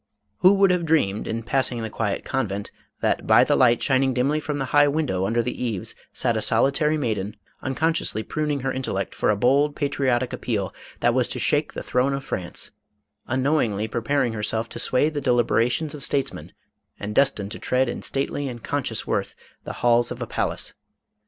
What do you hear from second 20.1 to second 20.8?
of a palace